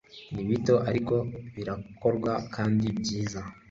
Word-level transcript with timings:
nibito, 0.33 0.75
ariko 0.89 1.15
birakorwa 1.55 2.33
kandi 2.55 2.85
byiza 2.99 3.41